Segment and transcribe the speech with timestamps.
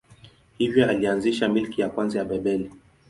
[0.57, 2.71] Hivyo alianzisha milki ya kwanza ya Babeli.